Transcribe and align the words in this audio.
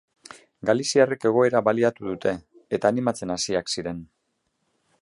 Galiziarrek 0.69 1.27
egoera 1.31 1.61
baliatu 1.67 2.09
dute, 2.09 2.35
eta 2.79 2.93
animatzen 2.95 3.37
hasiak 3.37 3.75
ziren. 3.77 4.03